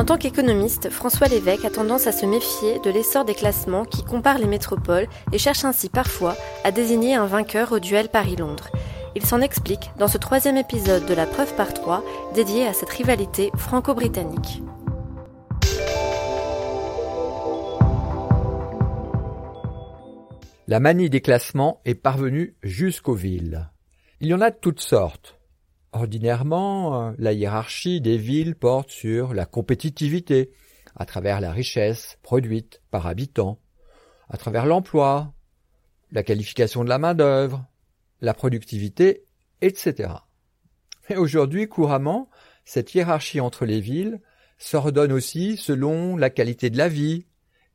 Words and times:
En 0.00 0.04
tant 0.06 0.16
qu'économiste, 0.16 0.88
François 0.88 1.28
Lévesque 1.28 1.66
a 1.66 1.70
tendance 1.70 2.06
à 2.06 2.12
se 2.12 2.24
méfier 2.24 2.78
de 2.78 2.88
l'essor 2.88 3.26
des 3.26 3.34
classements 3.34 3.84
qui 3.84 4.02
comparent 4.02 4.38
les 4.38 4.46
métropoles 4.46 5.06
et 5.30 5.36
cherche 5.36 5.66
ainsi 5.66 5.90
parfois 5.90 6.38
à 6.64 6.70
désigner 6.70 7.16
un 7.16 7.26
vainqueur 7.26 7.72
au 7.72 7.80
duel 7.80 8.08
Paris-Londres. 8.08 8.70
Il 9.14 9.26
s'en 9.26 9.42
explique 9.42 9.90
dans 9.98 10.08
ce 10.08 10.16
troisième 10.16 10.56
épisode 10.56 11.04
de 11.04 11.12
la 11.12 11.26
preuve 11.26 11.54
par 11.54 11.74
trois 11.74 12.02
dédié 12.34 12.66
à 12.66 12.72
cette 12.72 12.88
rivalité 12.88 13.50
franco-britannique. 13.58 14.62
La 20.66 20.80
manie 20.80 21.10
des 21.10 21.20
classements 21.20 21.82
est 21.84 21.94
parvenue 21.94 22.56
jusqu'aux 22.62 23.12
villes. 23.12 23.68
Il 24.22 24.28
y 24.28 24.34
en 24.34 24.40
a 24.40 24.48
de 24.48 24.56
toutes 24.58 24.80
sortes. 24.80 25.39
Ordinairement, 25.92 27.08
euh, 27.08 27.12
la 27.18 27.32
hiérarchie 27.32 28.00
des 28.00 28.16
villes 28.16 28.54
porte 28.54 28.90
sur 28.90 29.34
la 29.34 29.46
compétitivité, 29.46 30.52
à 30.96 31.04
travers 31.04 31.40
la 31.40 31.52
richesse 31.52 32.18
produite 32.22 32.80
par 32.90 33.06
habitant, 33.06 33.58
à 34.28 34.36
travers 34.36 34.66
l'emploi, 34.66 35.32
la 36.12 36.22
qualification 36.22 36.84
de 36.84 36.88
la 36.88 36.98
main-d'œuvre, 36.98 37.64
la 38.20 38.34
productivité, 38.34 39.24
etc. 39.60 40.12
Mais 41.08 41.16
aujourd'hui, 41.16 41.68
couramment, 41.68 42.28
cette 42.64 42.94
hiérarchie 42.94 43.40
entre 43.40 43.64
les 43.64 43.80
villes 43.80 44.20
s'ordonne 44.58 45.12
aussi 45.12 45.56
selon 45.56 46.16
la 46.16 46.30
qualité 46.30 46.70
de 46.70 46.78
la 46.78 46.88
vie 46.88 47.26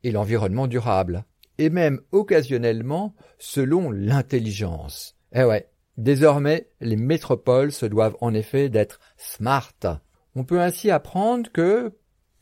et 0.04 0.12
l'environnement 0.12 0.66
durable, 0.66 1.24
et 1.58 1.68
même 1.68 2.00
occasionnellement 2.12 3.14
selon 3.38 3.90
l'intelligence. 3.90 5.16
Eh 5.34 5.42
ouais, 5.42 5.68
Désormais, 5.96 6.68
les 6.80 6.96
métropoles 6.96 7.72
se 7.72 7.86
doivent 7.86 8.16
en 8.20 8.34
effet 8.34 8.68
d'être 8.68 9.00
smart. 9.16 9.72
On 10.34 10.44
peut 10.44 10.60
ainsi 10.60 10.90
apprendre 10.90 11.50
que, 11.50 11.92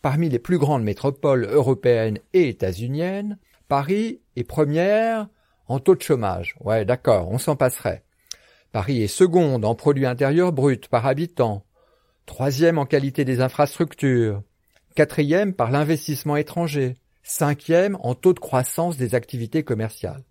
parmi 0.02 0.28
les 0.28 0.40
plus 0.40 0.58
grandes 0.58 0.82
métropoles 0.82 1.44
européennes 1.44 2.18
et 2.32 2.48
états-uniennes, 2.48 3.38
Paris 3.68 4.20
est 4.36 4.44
première 4.44 5.28
en 5.68 5.78
taux 5.78 5.94
de 5.94 6.02
chômage. 6.02 6.56
Ouais, 6.60 6.84
d'accord, 6.84 7.30
on 7.30 7.38
s'en 7.38 7.56
passerait. 7.56 8.04
Paris 8.72 9.02
est 9.02 9.08
seconde 9.08 9.64
en 9.64 9.76
produit 9.76 10.04
intérieur 10.04 10.52
brut 10.52 10.88
par 10.88 11.06
habitant, 11.06 11.64
troisième 12.26 12.78
en 12.78 12.86
qualité 12.86 13.24
des 13.24 13.40
infrastructures, 13.40 14.42
quatrième 14.96 15.54
par 15.54 15.70
l'investissement 15.70 16.36
étranger, 16.36 16.96
cinquième 17.22 17.96
en 18.00 18.16
taux 18.16 18.32
de 18.32 18.40
croissance 18.40 18.96
des 18.96 19.14
activités 19.14 19.62
commerciales. 19.62 20.24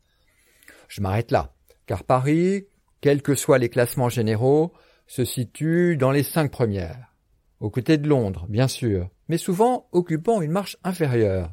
Je 0.89 0.99
m'arrête 0.99 1.31
là, 1.31 1.53
car 1.85 2.03
Paris 2.03 2.67
quels 3.03 3.21
que 3.21 3.35
soient 3.35 3.57
les 3.57 3.67
classements 3.67 4.07
généraux, 4.07 4.71
se 5.07 5.25
situe 5.25 5.97
dans 5.97 6.11
les 6.11 6.23
cinq 6.23 6.49
premières, 6.49 7.13
aux 7.59 7.69
côtés 7.69 7.97
de 7.97 8.07
Londres, 8.07 8.45
bien 8.47 8.69
sûr, 8.69 9.09
mais 9.27 9.37
souvent 9.37 9.89
occupant 9.91 10.41
une 10.41 10.53
marche 10.53 10.77
inférieure. 10.85 11.51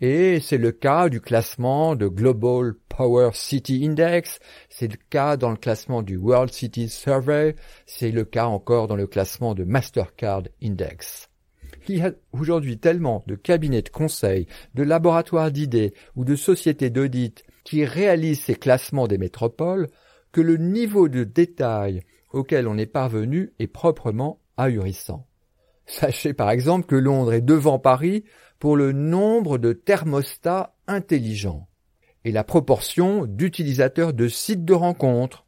Et 0.00 0.38
c'est 0.38 0.56
le 0.56 0.70
cas 0.70 1.08
du 1.08 1.20
classement 1.20 1.96
de 1.96 2.06
Global 2.06 2.74
Power 2.88 3.30
City 3.32 3.84
Index, 3.84 4.38
c'est 4.68 4.86
le 4.86 4.96
cas 5.10 5.36
dans 5.36 5.50
le 5.50 5.56
classement 5.56 6.02
du 6.02 6.16
World 6.16 6.52
Cities 6.52 6.90
Survey, 6.90 7.56
c'est 7.86 8.12
le 8.12 8.24
cas 8.24 8.46
encore 8.46 8.86
dans 8.86 8.94
le 8.94 9.08
classement 9.08 9.56
de 9.56 9.64
Mastercard 9.64 10.44
Index. 10.62 11.28
Il 11.88 11.98
y 11.98 12.02
a 12.02 12.12
aujourd'hui 12.30 12.78
tellement 12.78 13.24
de 13.26 13.34
cabinets 13.34 13.82
de 13.82 13.88
conseil, 13.88 14.46
de 14.76 14.84
laboratoires 14.84 15.50
d'idées 15.50 15.92
ou 16.14 16.24
de 16.24 16.36
sociétés 16.36 16.90
d'audit 16.90 17.42
qui 17.64 17.84
réalisent 17.84 18.44
ces 18.44 18.54
classements 18.54 19.08
des 19.08 19.18
métropoles 19.18 19.88
que 20.32 20.40
le 20.40 20.56
niveau 20.56 21.08
de 21.08 21.24
détail 21.24 22.02
auquel 22.32 22.68
on 22.68 22.76
est 22.76 22.86
parvenu 22.86 23.52
est 23.58 23.66
proprement 23.66 24.40
ahurissant. 24.56 25.26
Sachez 25.86 26.34
par 26.34 26.50
exemple 26.50 26.86
que 26.86 26.96
Londres 26.96 27.32
est 27.32 27.40
devant 27.40 27.78
Paris 27.78 28.24
pour 28.58 28.76
le 28.76 28.92
nombre 28.92 29.56
de 29.58 29.72
thermostats 29.72 30.74
intelligents 30.86 31.68
et 32.24 32.32
la 32.32 32.44
proportion 32.44 33.24
d'utilisateurs 33.24 34.12
de 34.12 34.28
sites 34.28 34.64
de 34.64 34.74
rencontres. 34.74 35.46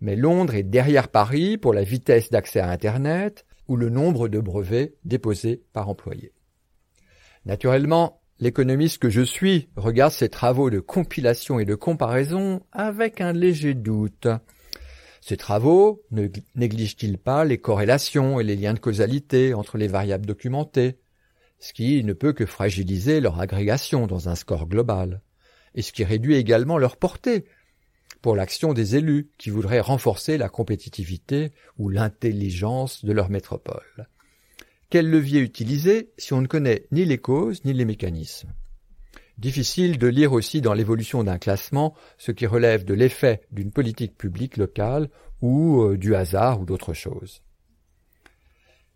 Mais 0.00 0.16
Londres 0.16 0.54
est 0.54 0.64
derrière 0.64 1.08
Paris 1.08 1.56
pour 1.56 1.72
la 1.72 1.84
vitesse 1.84 2.30
d'accès 2.30 2.60
à 2.60 2.70
Internet 2.70 3.46
ou 3.68 3.76
le 3.76 3.90
nombre 3.90 4.28
de 4.28 4.40
brevets 4.40 4.94
déposés 5.04 5.62
par 5.72 5.88
employé. 5.88 6.32
Naturellement, 7.44 8.20
L'économiste 8.40 8.98
que 8.98 9.10
je 9.10 9.22
suis 9.22 9.68
regarde 9.76 10.12
ces 10.12 10.28
travaux 10.28 10.68
de 10.68 10.80
compilation 10.80 11.60
et 11.60 11.64
de 11.64 11.76
comparaison 11.76 12.62
avec 12.72 13.20
un 13.20 13.32
léger 13.32 13.74
doute. 13.74 14.26
Ces 15.20 15.36
travaux 15.36 16.02
ne 16.10 16.28
négligent-ils 16.56 17.16
pas 17.16 17.44
les 17.44 17.58
corrélations 17.58 18.40
et 18.40 18.44
les 18.44 18.56
liens 18.56 18.74
de 18.74 18.80
causalité 18.80 19.54
entre 19.54 19.78
les 19.78 19.86
variables 19.86 20.26
documentées, 20.26 20.98
ce 21.60 21.72
qui 21.72 22.02
ne 22.02 22.12
peut 22.12 22.32
que 22.32 22.44
fragiliser 22.44 23.20
leur 23.20 23.40
agrégation 23.40 24.06
dans 24.08 24.28
un 24.28 24.34
score 24.34 24.66
global, 24.66 25.22
et 25.76 25.82
ce 25.82 25.92
qui 25.92 26.04
réduit 26.04 26.34
également 26.34 26.76
leur 26.76 26.96
portée 26.96 27.46
pour 28.20 28.34
l'action 28.34 28.74
des 28.74 28.96
élus 28.96 29.30
qui 29.38 29.50
voudraient 29.50 29.80
renforcer 29.80 30.38
la 30.38 30.48
compétitivité 30.48 31.52
ou 31.78 31.88
l'intelligence 31.88 33.04
de 33.04 33.12
leur 33.12 33.30
métropole. 33.30 34.08
Quel 34.90 35.10
levier 35.10 35.40
utiliser 35.40 36.12
si 36.18 36.32
on 36.32 36.40
ne 36.40 36.46
connaît 36.46 36.86
ni 36.92 37.04
les 37.04 37.18
causes 37.18 37.64
ni 37.64 37.72
les 37.72 37.84
mécanismes? 37.84 38.52
Difficile 39.38 39.98
de 39.98 40.06
lire 40.06 40.32
aussi 40.32 40.60
dans 40.60 40.74
l'évolution 40.74 41.24
d'un 41.24 41.38
classement 41.38 41.94
ce 42.18 42.30
qui 42.30 42.46
relève 42.46 42.84
de 42.84 42.94
l'effet 42.94 43.42
d'une 43.50 43.72
politique 43.72 44.16
publique 44.16 44.56
locale 44.56 45.08
ou 45.42 45.82
euh, 45.82 45.96
du 45.98 46.14
hasard 46.14 46.60
ou 46.60 46.64
d'autre 46.64 46.92
chose. 46.92 47.42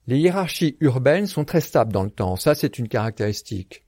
Les 0.06 0.19
hiérarchies 0.19 0.76
urbaines 0.81 1.26
sont 1.26 1.44
très 1.44 1.60
stables 1.60 1.93
dans 1.93 2.05
le 2.05 2.10
temps, 2.10 2.37
ça 2.37 2.55
c'est 2.55 2.78
une 2.78 2.88
caractéristique. 2.88 3.84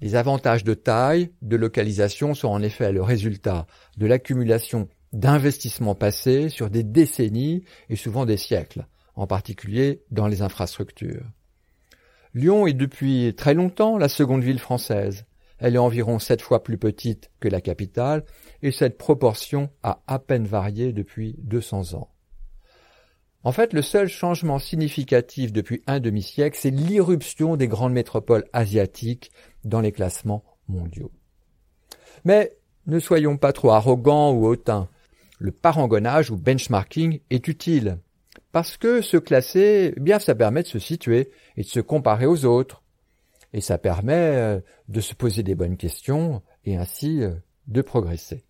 Les 0.00 0.14
avantages 0.14 0.64
de 0.64 0.74
taille, 0.74 1.32
de 1.42 1.56
localisation 1.56 2.34
sont 2.34 2.48
en 2.48 2.62
effet 2.62 2.92
le 2.92 3.02
résultat 3.02 3.66
de 3.96 4.06
l'accumulation 4.06 4.88
d'investissements 5.12 5.94
passés 5.94 6.48
sur 6.50 6.70
des 6.70 6.84
décennies 6.84 7.64
et 7.88 7.96
souvent 7.96 8.26
des 8.26 8.36
siècles 8.36 8.86
en 9.20 9.26
particulier 9.26 10.02
dans 10.10 10.26
les 10.26 10.40
infrastructures. 10.40 11.26
Lyon 12.32 12.66
est 12.66 12.72
depuis 12.72 13.34
très 13.36 13.52
longtemps 13.52 13.98
la 13.98 14.08
seconde 14.08 14.42
ville 14.42 14.58
française. 14.58 15.26
Elle 15.58 15.74
est 15.74 15.78
environ 15.78 16.18
sept 16.18 16.40
fois 16.40 16.62
plus 16.62 16.78
petite 16.78 17.30
que 17.38 17.48
la 17.48 17.60
capitale 17.60 18.24
et 18.62 18.70
cette 18.70 18.96
proportion 18.96 19.68
a 19.82 20.02
à 20.06 20.18
peine 20.18 20.46
varié 20.46 20.94
depuis 20.94 21.36
200 21.42 21.92
ans. 21.98 22.08
En 23.42 23.52
fait, 23.52 23.74
le 23.74 23.82
seul 23.82 24.08
changement 24.08 24.58
significatif 24.58 25.52
depuis 25.52 25.82
un 25.86 26.00
demi-siècle, 26.00 26.56
c'est 26.58 26.70
l'irruption 26.70 27.56
des 27.56 27.68
grandes 27.68 27.92
métropoles 27.92 28.44
asiatiques 28.54 29.32
dans 29.64 29.82
les 29.82 29.92
classements 29.92 30.44
mondiaux. 30.66 31.12
Mais 32.24 32.56
ne 32.86 32.98
soyons 32.98 33.36
pas 33.36 33.52
trop 33.52 33.70
arrogants 33.70 34.32
ou 34.32 34.46
hautains. 34.46 34.88
Le 35.38 35.52
parangonnage 35.52 36.30
ou 36.30 36.38
benchmarking 36.38 37.20
est 37.28 37.48
utile. 37.48 37.98
Parce 38.52 38.76
que 38.76 39.00
se 39.00 39.16
classer, 39.16 39.94
eh 39.96 40.00
bien, 40.00 40.18
ça 40.18 40.34
permet 40.34 40.62
de 40.62 40.68
se 40.68 40.78
situer 40.78 41.30
et 41.56 41.62
de 41.62 41.68
se 41.68 41.80
comparer 41.80 42.26
aux 42.26 42.44
autres. 42.44 42.82
Et 43.52 43.60
ça 43.60 43.78
permet 43.78 44.14
euh, 44.14 44.60
de 44.88 45.00
se 45.00 45.14
poser 45.14 45.42
des 45.42 45.54
bonnes 45.54 45.76
questions 45.76 46.42
et 46.64 46.76
ainsi 46.76 47.22
euh, 47.22 47.34
de 47.66 47.82
progresser. 47.82 48.44